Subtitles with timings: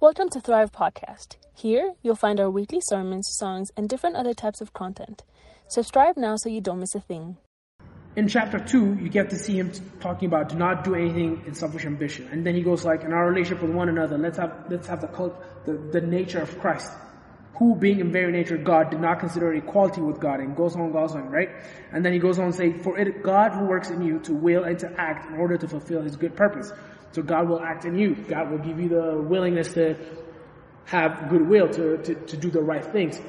[0.00, 1.36] Welcome to Thrive Podcast.
[1.54, 5.24] Here, you'll find our weekly sermons, songs, and different other types of content.
[5.68, 7.36] Subscribe now so you don't miss a thing.
[8.16, 11.54] In chapter 2, you get to see him talking about do not do anything in
[11.54, 12.26] selfish ambition.
[12.32, 15.02] And then he goes like, in our relationship with one another, let's have, let's have
[15.02, 15.36] the, cult,
[15.66, 16.90] the, the nature of Christ
[17.60, 20.92] who being in very nature God did not consider equality with God and goes on,
[20.92, 21.50] goes on, right?
[21.92, 24.32] And then he goes on to say, for it, God who works in you to
[24.32, 26.72] will and to act in order to fulfill his good purpose.
[27.12, 28.14] So God will act in you.
[28.14, 29.96] God will give you the willingness to
[30.84, 33.20] have goodwill to, to, to do the right things.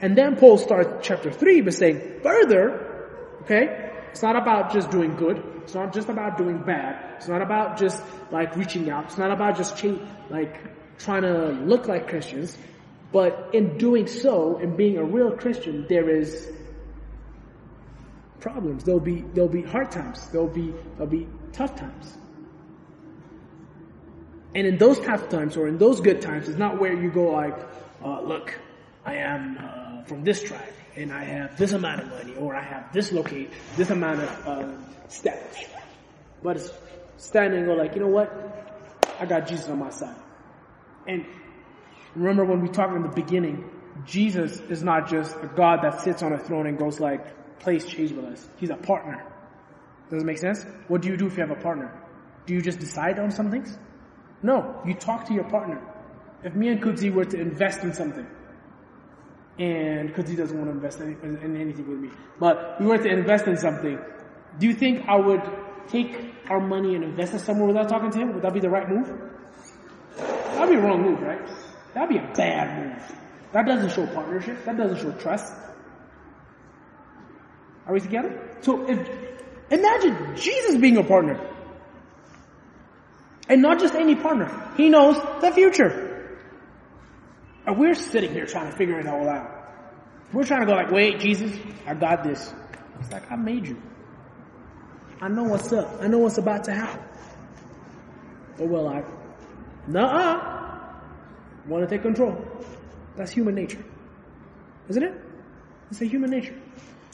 [0.00, 5.16] And then Paul starts chapter three by saying, further, okay, it's not about just doing
[5.16, 5.42] good.
[5.62, 7.14] It's not just about doing bad.
[7.16, 9.06] It's not about just like reaching out.
[9.06, 10.60] It's not about just ch- like
[10.98, 12.56] trying to look like Christians.
[13.12, 16.48] But in doing so, in being a real Christian, there is
[18.40, 18.84] problems.
[18.84, 20.26] There'll be there'll be hard times.
[20.28, 22.18] There'll be there'll be tough times.
[24.54, 27.32] And in those tough times or in those good times, it's not where you go
[27.32, 27.58] like,
[28.04, 28.58] uh, look,
[29.04, 32.62] I am uh, from this tribe and I have this amount of money or I
[32.62, 35.64] have this locate, this amount of uh, status.
[36.42, 36.70] But it's
[37.16, 38.30] standing and go like, you know what?
[39.18, 40.16] I got Jesus on my side.
[41.06, 41.24] And
[42.14, 43.68] Remember when we talked in the beginning,
[44.06, 47.84] Jesus is not just a God that sits on a throne and goes like, plays
[47.84, 48.46] chase with us.
[48.56, 49.24] He's a partner.
[50.10, 50.64] Does it make sense?
[50.86, 51.92] What do you do if you have a partner?
[52.46, 53.76] Do you just decide on some things?
[54.44, 55.80] No, you talk to your partner.
[56.42, 58.26] If me and Kudzi were to invest in something,
[59.58, 63.08] and Kudzi doesn't want to invest in, in anything with me, but we were to
[63.08, 63.98] invest in something,
[64.58, 65.40] do you think I would
[65.88, 68.34] take our money and invest it somewhere without talking to him?
[68.34, 69.10] Would that be the right move?
[70.18, 71.48] That'd be a wrong move, right?
[71.94, 73.16] That'd be a bad move.
[73.52, 74.62] That doesn't show partnership.
[74.66, 75.54] That doesn't show trust.
[77.86, 78.58] Are we together?
[78.60, 79.08] So if,
[79.70, 81.53] imagine Jesus being a partner.
[83.48, 84.72] And not just any partner.
[84.76, 86.38] He knows the future.
[87.66, 89.50] And we're sitting here trying to figure it all out.
[90.32, 91.52] We're trying to go like, wait, Jesus,
[91.86, 92.52] I got this.
[93.00, 93.80] It's like, I made you.
[95.20, 96.00] I know what's up.
[96.00, 97.02] I know what's about to happen.
[98.56, 99.04] But well, I,
[99.86, 100.54] nuh-uh
[101.66, 102.44] want to take control.
[103.16, 103.82] That's human nature.
[104.88, 105.14] Isn't it?
[105.90, 106.54] It's a human nature.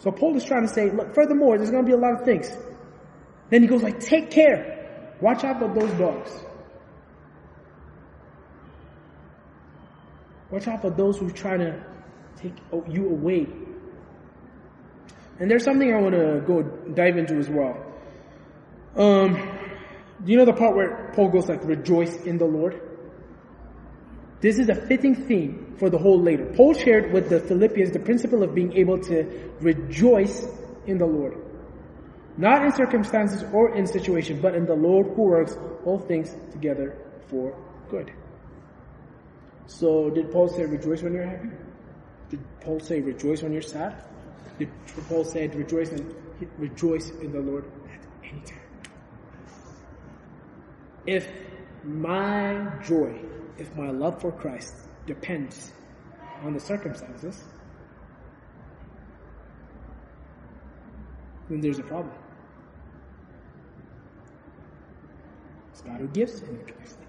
[0.00, 2.24] So Paul is trying to say, look, furthermore, there's going to be a lot of
[2.24, 2.50] things.
[3.50, 4.77] Then he goes like, take care.
[5.20, 6.30] Watch out for those dogs.
[10.50, 11.84] Watch out for those who try to
[12.36, 12.54] take
[12.88, 13.46] you away.
[15.40, 17.84] And there's something I want to go dive into as well.
[18.96, 19.34] Um,
[20.24, 22.80] do you know the part where Paul goes like, rejoice in the Lord?
[24.40, 26.52] This is a fitting theme for the whole later.
[26.56, 30.46] Paul shared with the Philippians the principle of being able to rejoice
[30.86, 31.47] in the Lord.
[32.38, 36.96] Not in circumstances or in situation, but in the Lord who works all things together
[37.26, 37.54] for
[37.90, 38.10] good.
[39.66, 41.50] So did Paul say rejoice when you're happy?
[42.30, 44.02] Did Paul say rejoice when you're sad?
[44.58, 44.70] Did
[45.08, 46.14] Paul say rejoice and
[46.56, 48.58] rejoice in the Lord at any time?
[51.06, 51.28] If
[51.84, 53.18] my joy
[53.58, 54.74] if my love for Christ
[55.06, 55.72] depends
[56.42, 57.44] on the circumstances,
[61.50, 62.14] then there's a problem.
[65.78, 66.58] It's God who gives and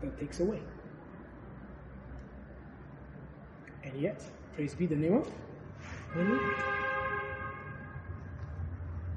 [0.00, 0.58] that takes away.
[3.82, 4.22] And yet,
[4.54, 5.30] praise be the name of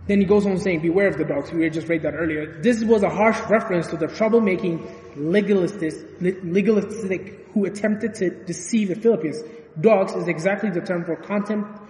[0.07, 1.51] then he goes on saying, beware of the dogs.
[1.51, 2.59] We just read that earlier.
[2.61, 8.95] This was a harsh reference to the troublemaking legalistic, legalistic who attempted to deceive the
[8.95, 9.43] Philippians.
[9.79, 11.81] Dogs is exactly the term for contempt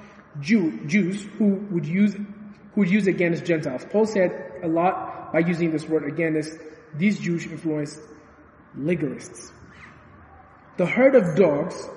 [0.42, 2.16] Jew, Jews who would use,
[2.78, 3.84] who would use against Gentiles.
[3.90, 6.40] Paul said a lot by using this word again
[6.94, 8.00] these Jews influenced
[8.78, 9.52] legalists.
[10.78, 11.90] The herd of dogs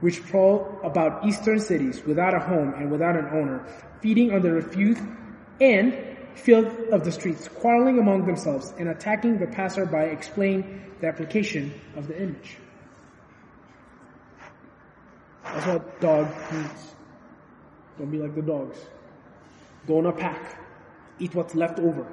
[0.00, 3.66] which prowl about eastern cities without a home and without an owner,
[4.00, 4.98] feeding on the refuse
[5.60, 11.78] and filth of the streets, quarreling among themselves, and attacking the passerby, explain the application
[11.94, 12.56] of the image.
[15.44, 16.94] That's what dog means.
[17.98, 18.78] Don't be like the dogs.
[19.86, 20.58] Go in a pack.
[21.18, 22.06] Eat what's left over.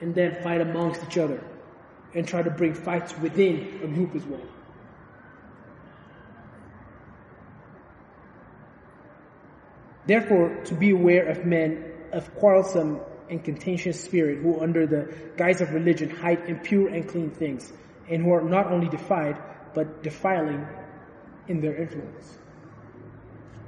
[0.00, 1.42] And then fight amongst each other.
[2.14, 4.42] And try to bring fights within a group as well.
[10.06, 15.60] Therefore, to be aware of men of quarrelsome and contentious spirit who under the guise
[15.60, 17.70] of religion hide impure and clean things
[18.08, 19.38] and who are not only defied
[19.74, 20.66] but defiling
[21.46, 22.38] in their influence.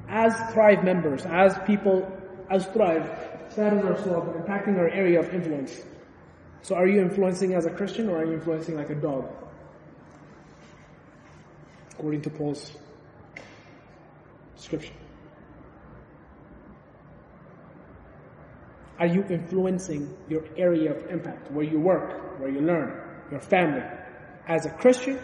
[0.09, 2.11] As Thrive members, as people,
[2.51, 3.09] as Thrive,
[3.49, 5.81] setting ourselves and impacting our area of influence.
[6.63, 9.29] So are you influencing as a Christian or are you influencing like a dog?
[12.01, 12.73] according to Paul's
[14.57, 14.95] description?
[18.99, 23.83] Are you influencing your area of impact, where you work, where you learn, your family,
[24.49, 25.19] as a Christian,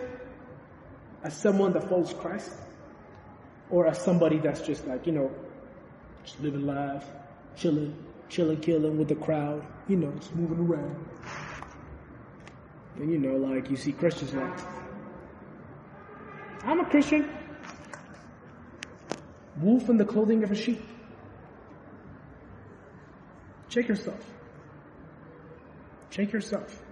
[1.24, 2.52] as someone that follows Christ,
[3.70, 5.30] or as somebody that's just like, you know,
[6.26, 7.04] just living life,
[7.56, 7.94] chilling,
[8.28, 11.08] chilling, killing with the crowd, you know, just moving around.
[12.96, 14.58] And you know, like you see Christians like,
[16.64, 17.30] I'm a Christian.
[19.60, 20.82] Wolf in the clothing of a sheep.
[23.68, 24.20] Check yourself.
[26.10, 26.82] Check yourself.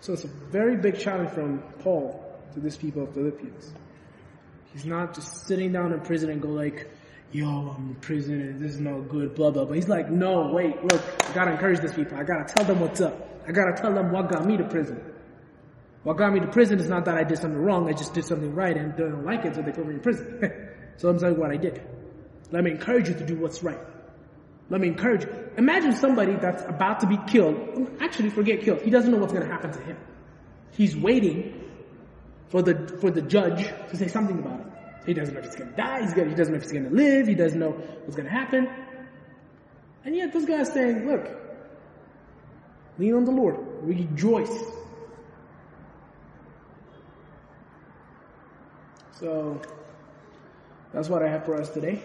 [0.00, 3.72] So it's a very big challenge from Paul to these people of Philippians.
[4.72, 6.90] He's not just sitting down in prison and go like,
[7.32, 9.74] yo, I'm in prison and this is no good, blah, blah, blah.
[9.74, 12.18] He's like, no, wait, look, I gotta encourage these people.
[12.18, 13.28] I gotta tell them what's up.
[13.46, 15.02] I gotta tell them what got me to prison.
[16.02, 18.24] What got me to prison is not that I did something wrong, I just did
[18.24, 20.40] something right and they don't like it, so they put me in prison.
[20.96, 21.82] so I'm telling you what I did.
[22.50, 23.78] Let me encourage you to do what's right.
[24.70, 25.50] Let me encourage you.
[25.58, 27.90] Imagine somebody that's about to be killed.
[28.00, 28.82] Actually, forget killed.
[28.82, 29.96] He doesn't know what's to happen to him.
[30.72, 31.59] He's waiting
[32.50, 34.66] for the for the judge to say something about it.
[35.06, 36.00] He doesn't know if he's going to die.
[36.14, 37.26] Gonna, he doesn't know if he's going to live.
[37.26, 38.68] He doesn't know what's going to happen.
[40.04, 41.26] And yet, this guy's saying, "Look,
[42.98, 43.56] lean on the Lord.
[43.82, 44.52] Rejoice."
[49.12, 49.60] So
[50.92, 51.98] that's what I have for us today.